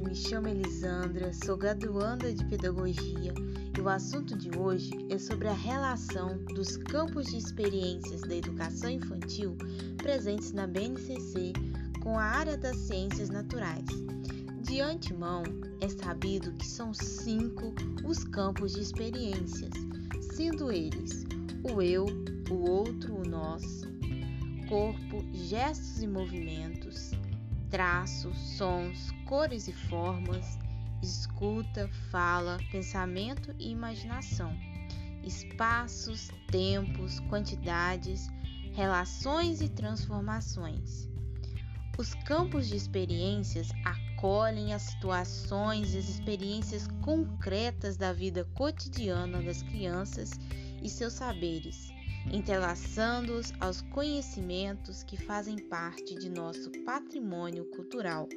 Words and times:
me 0.00 0.14
chamo 0.14 0.48
Elisandra, 0.48 1.32
sou 1.32 1.56
graduanda 1.56 2.32
de 2.32 2.44
Pedagogia 2.44 3.32
e 3.76 3.80
o 3.80 3.88
assunto 3.88 4.36
de 4.36 4.50
hoje 4.58 4.90
é 5.08 5.16
sobre 5.16 5.48
a 5.48 5.52
relação 5.54 6.36
dos 6.54 6.76
campos 6.76 7.26
de 7.26 7.38
experiências 7.38 8.20
da 8.22 8.34
educação 8.34 8.90
infantil 8.90 9.56
presentes 9.96 10.52
na 10.52 10.66
BNCC 10.66 11.52
com 12.02 12.18
a 12.18 12.24
área 12.24 12.56
das 12.56 12.76
ciências 12.76 13.30
naturais. 13.30 13.86
De 14.62 14.80
antemão, 14.80 15.44
é 15.80 15.88
sabido 15.88 16.52
que 16.52 16.66
são 16.66 16.92
cinco 16.92 17.74
os 18.04 18.22
campos 18.24 18.72
de 18.72 18.80
experiências, 18.80 19.72
sendo 20.34 20.70
eles 20.70 21.24
o 21.72 21.80
eu, 21.80 22.06
o 22.50 22.70
outro, 22.70 23.14
o 23.14 23.28
nós, 23.28 23.82
corpo, 24.68 25.24
gestos 25.32 26.02
e 26.02 26.06
movimentos, 26.06 27.12
traços, 27.76 28.38
sons, 28.56 29.12
cores 29.26 29.68
e 29.68 29.72
formas, 29.74 30.58
escuta, 31.02 31.90
fala, 32.10 32.56
pensamento 32.72 33.54
e 33.58 33.70
imaginação, 33.70 34.50
espaços, 35.22 36.30
tempos, 36.50 37.20
quantidades, 37.28 38.28
relações 38.72 39.60
e 39.60 39.68
transformações. 39.68 41.06
Os 41.98 42.14
campos 42.24 42.68
de 42.68 42.76
experiências 42.76 43.68
acolhem 43.84 44.72
as 44.72 44.80
situações 44.80 45.92
e 45.92 45.98
as 45.98 46.08
experiências 46.08 46.88
concretas 47.02 47.98
da 47.98 48.10
vida 48.10 48.46
cotidiana 48.54 49.42
das 49.42 49.60
crianças 49.60 50.30
e 50.82 50.88
seus 50.88 51.12
saberes 51.12 51.94
entrelaçando-os 52.32 53.52
aos 53.60 53.80
conhecimentos 53.82 55.02
que 55.02 55.16
fazem 55.16 55.58
parte 55.58 56.14
de 56.14 56.28
nosso 56.28 56.70
patrimônio 56.84 57.64
cultural, 57.66 58.28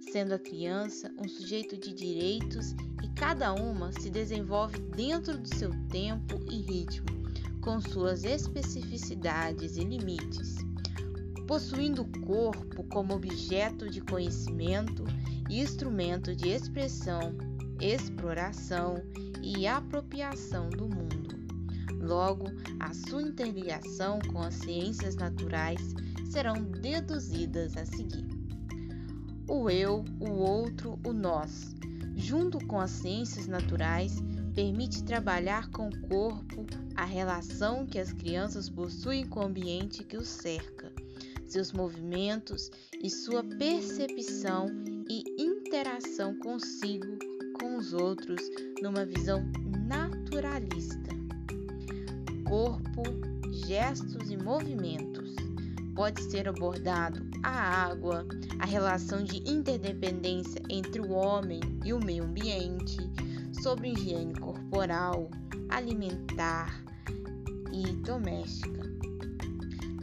sendo 0.00 0.34
a 0.34 0.38
criança 0.38 1.12
um 1.18 1.28
sujeito 1.28 1.76
de 1.76 1.92
direitos 1.92 2.74
e 3.02 3.08
cada 3.14 3.52
uma 3.54 3.92
se 3.92 4.10
desenvolve 4.10 4.78
dentro 4.78 5.38
do 5.38 5.48
seu 5.48 5.70
tempo 5.88 6.40
e 6.50 6.60
ritmo, 6.60 7.06
com 7.60 7.80
suas 7.80 8.24
especificidades 8.24 9.76
e 9.76 9.84
limites. 9.84 10.56
Possuindo 11.46 12.02
o 12.02 12.20
corpo 12.20 12.84
como 12.84 13.14
objeto 13.14 13.88
de 13.88 14.00
conhecimento 14.00 15.04
e 15.48 15.60
instrumento 15.60 16.34
de 16.34 16.48
expressão, 16.48 17.34
exploração 17.80 19.02
e 19.42 19.66
apropriação 19.66 20.70
do 20.70 20.88
mundo. 20.88 21.23
Logo, 22.04 22.44
a 22.78 22.92
sua 22.92 23.22
interligação 23.22 24.18
com 24.30 24.42
as 24.42 24.54
ciências 24.54 25.16
naturais 25.16 25.80
serão 26.30 26.62
deduzidas 26.62 27.76
a 27.78 27.86
seguir. 27.86 28.26
O 29.48 29.70
eu, 29.70 30.04
o 30.20 30.30
outro, 30.30 30.98
o 31.04 31.14
nós, 31.14 31.74
junto 32.14 32.58
com 32.66 32.78
as 32.78 32.90
ciências 32.90 33.46
naturais, 33.46 34.22
permite 34.54 35.02
trabalhar 35.02 35.70
com 35.70 35.88
o 35.88 36.00
corpo 36.02 36.66
a 36.94 37.04
relação 37.04 37.86
que 37.86 37.98
as 37.98 38.12
crianças 38.12 38.68
possuem 38.68 39.26
com 39.26 39.40
o 39.40 39.46
ambiente 39.46 40.04
que 40.04 40.18
os 40.18 40.28
cerca, 40.28 40.92
seus 41.46 41.72
movimentos 41.72 42.70
e 43.02 43.08
sua 43.08 43.42
percepção 43.42 44.66
e 45.08 45.24
interação 45.42 46.38
consigo 46.38 47.18
com 47.58 47.78
os 47.78 47.94
outros 47.94 48.40
numa 48.82 49.06
visão 49.06 49.42
naturalista 49.86 51.23
corpo, 52.54 53.02
gestos 53.66 54.30
e 54.30 54.36
movimentos. 54.36 55.34
Pode 55.92 56.22
ser 56.22 56.48
abordado 56.48 57.28
a 57.42 57.50
água, 57.50 58.24
a 58.60 58.64
relação 58.64 59.24
de 59.24 59.38
interdependência 59.38 60.62
entre 60.70 61.00
o 61.00 61.10
homem 61.10 61.58
e 61.84 61.92
o 61.92 61.98
meio 61.98 62.22
ambiente, 62.22 62.96
sobre 63.60 63.88
higiene 63.88 64.38
corporal, 64.38 65.28
alimentar 65.68 66.80
e 67.72 67.90
doméstica. 67.96 68.84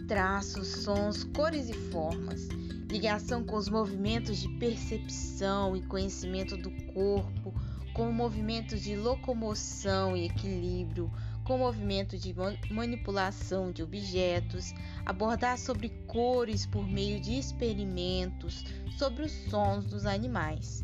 Traços, 0.09 0.67
sons, 0.67 1.23
cores 1.33 1.69
e 1.69 1.73
formas, 1.73 2.49
ligação 2.89 3.45
com 3.45 3.55
os 3.55 3.69
movimentos 3.69 4.39
de 4.39 4.49
percepção 4.59 5.73
e 5.73 5.81
conhecimento 5.83 6.57
do 6.57 6.69
corpo, 6.93 7.53
com 7.93 8.11
movimentos 8.11 8.81
de 8.81 8.97
locomoção 8.97 10.17
e 10.17 10.25
equilíbrio, 10.25 11.09
com 11.51 11.57
movimento 11.57 12.17
de 12.17 12.33
manipulação 12.71 13.73
de 13.73 13.83
objetos, 13.83 14.73
abordar 15.05 15.57
sobre 15.57 15.89
cores 16.07 16.65
por 16.65 16.87
meio 16.87 17.19
de 17.19 17.37
experimentos, 17.37 18.63
sobre 18.97 19.23
os 19.25 19.33
sons 19.49 19.83
dos 19.83 20.05
animais. 20.05 20.81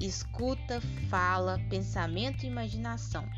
Escuta, 0.00 0.80
fala, 1.10 1.60
pensamento 1.68 2.42
e 2.42 2.46
imaginação. 2.46 3.28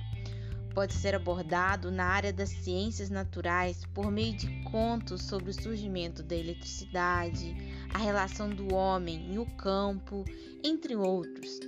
Pode 0.73 0.93
ser 0.93 1.17
abordado 1.17 1.91
na 1.91 2.05
área 2.05 2.33
das 2.33 2.51
ciências 2.51 3.11
naturais 3.11 3.85
por 3.93 4.13
meio 4.13 4.37
de 4.37 4.47
contos 4.63 5.23
sobre 5.23 5.51
o 5.51 5.61
surgimento 5.61 6.23
da 6.23 6.37
eletricidade, 6.37 7.53
a 7.93 7.99
relação 7.99 8.49
do 8.49 8.73
homem 8.73 9.35
e 9.35 9.41
o 9.41 9.47
campo, 9.57 10.25
entre 10.63 10.95
outros, 10.95 11.59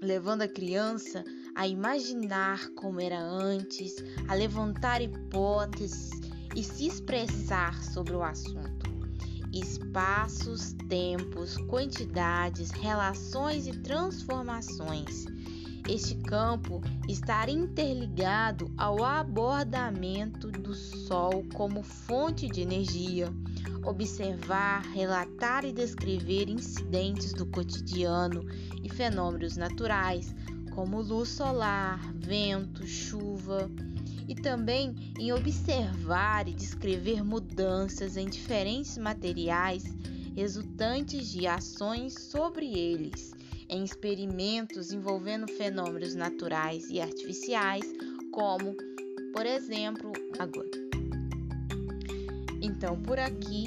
levando 0.00 0.42
a 0.42 0.48
criança 0.48 1.24
a 1.24 1.41
imaginar 1.66 2.68
como 2.70 3.00
era 3.00 3.20
antes, 3.20 3.96
a 4.28 4.34
levantar 4.34 5.00
hipóteses 5.00 6.10
e 6.54 6.62
se 6.62 6.86
expressar 6.86 7.82
sobre 7.82 8.14
o 8.14 8.22
assunto. 8.22 8.90
Espaços, 9.52 10.74
tempos, 10.88 11.56
quantidades, 11.68 12.70
relações 12.70 13.66
e 13.66 13.72
transformações. 13.72 15.26
Este 15.88 16.14
campo 16.14 16.80
está 17.08 17.48
interligado 17.50 18.70
ao 18.78 19.04
abordamento 19.04 20.50
do 20.50 20.74
Sol 20.74 21.44
como 21.54 21.82
fonte 21.82 22.48
de 22.48 22.60
energia, 22.60 23.32
observar, 23.84 24.82
relatar 24.92 25.64
e 25.64 25.72
descrever 25.72 26.48
incidentes 26.48 27.32
do 27.32 27.44
cotidiano 27.46 28.44
e 28.82 28.88
fenômenos 28.88 29.56
naturais, 29.56 30.32
como 30.74 31.00
luz 31.00 31.30
solar, 31.30 32.12
vento, 32.14 32.86
chuva, 32.86 33.70
e 34.28 34.34
também 34.34 34.94
em 35.18 35.32
observar 35.32 36.48
e 36.48 36.54
descrever 36.54 37.24
mudanças 37.24 38.16
em 38.16 38.28
diferentes 38.28 38.96
materiais 38.96 39.84
resultantes 40.34 41.28
de 41.28 41.46
ações 41.46 42.14
sobre 42.14 42.66
eles, 42.66 43.32
em 43.68 43.84
experimentos 43.84 44.92
envolvendo 44.92 45.46
fenômenos 45.48 46.14
naturais 46.14 46.88
e 46.88 47.00
artificiais, 47.00 47.84
como, 48.32 48.74
por 49.32 49.44
exemplo, 49.44 50.12
agora. 50.38 50.70
Então, 52.62 52.96
por 53.02 53.18
aqui, 53.18 53.66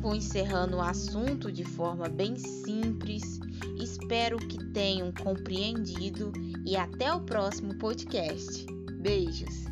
vou 0.00 0.14
encerrando 0.14 0.78
o 0.78 0.82
assunto 0.82 1.52
de 1.52 1.64
forma 1.64 2.08
bem 2.08 2.36
simples 2.36 3.40
Espero 3.82 4.36
que 4.36 4.62
tenham 4.72 5.10
compreendido 5.10 6.32
e 6.66 6.76
até 6.76 7.12
o 7.14 7.20
próximo 7.20 7.74
podcast. 7.76 8.66
Beijos! 9.00 9.64